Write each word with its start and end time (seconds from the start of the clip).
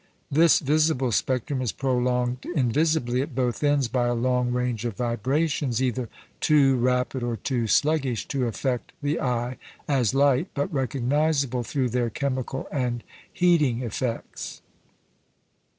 This 0.31 0.57
visible 0.61 1.11
spectrum 1.11 1.61
is 1.61 1.71
prolonged 1.71 2.43
invisibly 2.55 3.21
at 3.21 3.35
both 3.35 3.63
ends 3.63 3.87
by 3.87 4.07
a 4.07 4.15
long 4.15 4.51
range 4.51 4.83
of 4.83 4.97
vibrations, 4.97 5.79
either 5.79 6.09
too 6.39 6.75
rapid 6.77 7.21
or 7.21 7.37
too 7.37 7.67
sluggish 7.67 8.27
to 8.29 8.47
affect 8.47 8.93
the 9.03 9.19
eye 9.21 9.57
as 9.87 10.15
light, 10.15 10.47
but 10.55 10.73
recognisable 10.73 11.61
through 11.61 11.89
their 11.89 12.09
chemical 12.09 12.67
and 12.71 13.03
heating 13.31 13.83
effects. 13.83 14.63